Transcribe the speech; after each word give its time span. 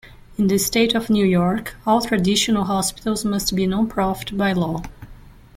In 0.35 0.47
the 0.47 0.57
State 0.57 0.95
of 0.95 1.11
New 1.11 1.23
York, 1.23 1.75
all 1.85 2.01
traditional 2.01 2.63
hospitals 2.63 3.23
must 3.23 3.55
be 3.55 3.67
non-profit 3.67 4.35
by 4.35 4.51
law. 4.51 4.81